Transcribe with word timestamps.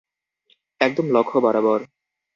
একদম 0.81 1.05
লক্ষ্য 1.11 1.37
বরাবর। 1.39 1.79